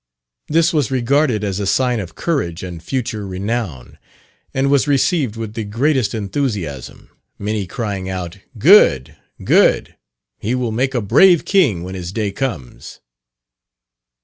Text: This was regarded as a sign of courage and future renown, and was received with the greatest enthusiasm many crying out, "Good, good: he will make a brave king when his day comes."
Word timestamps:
This 0.47 0.73
was 0.73 0.89
regarded 0.89 1.43
as 1.43 1.59
a 1.59 1.67
sign 1.67 1.99
of 1.99 2.15
courage 2.15 2.63
and 2.63 2.81
future 2.81 3.27
renown, 3.27 3.99
and 4.51 4.71
was 4.71 4.87
received 4.87 5.35
with 5.35 5.53
the 5.53 5.63
greatest 5.63 6.15
enthusiasm 6.15 7.11
many 7.37 7.67
crying 7.67 8.09
out, 8.09 8.39
"Good, 8.57 9.15
good: 9.43 9.95
he 10.39 10.55
will 10.55 10.71
make 10.71 10.95
a 10.95 11.01
brave 11.01 11.45
king 11.45 11.83
when 11.83 11.93
his 11.93 12.11
day 12.11 12.31
comes." 12.31 12.99